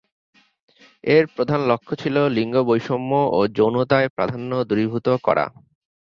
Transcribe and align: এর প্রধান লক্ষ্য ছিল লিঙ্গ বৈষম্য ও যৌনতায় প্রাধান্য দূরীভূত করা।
এর 1.07 1.23
প্রধান 1.35 1.61
লক্ষ্য 1.71 1.93
ছিল 2.01 2.15
লিঙ্গ 2.37 2.55
বৈষম্য 2.69 3.11
ও 3.31 3.39
যৌনতায় 3.57 4.09
প্রাধান্য 4.15 4.51
দূরীভূত 4.69 5.07
করা। 5.23 5.45